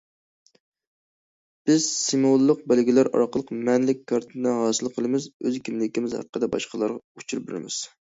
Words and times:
بىز 1.71 1.85
سىمۋوللۇق 1.97 2.65
بەلگىلەر 2.73 3.11
ئارقىلىق 3.13 3.55
مەنىلىك 3.69 4.03
كارتىنا 4.15 4.57
ھاسىل 4.65 4.93
قىلىمىز، 4.99 5.31
ئۆز 5.39 5.63
كىملىكىمىز 5.71 6.21
ھەققىدە 6.23 6.55
باشقىلارغا 6.59 7.03
ئۇچۇر 7.17 7.49
بېرىمىز. 7.49 7.85